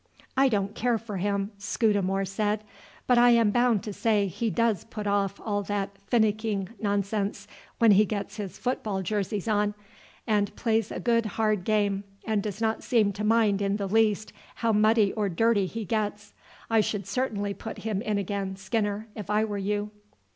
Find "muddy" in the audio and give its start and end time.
14.73-15.13